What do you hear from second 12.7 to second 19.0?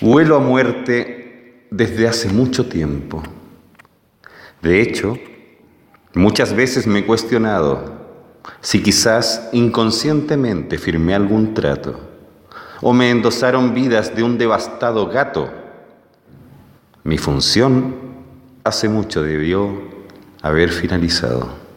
o me endosaron vidas de un devastado gato. Mi función hace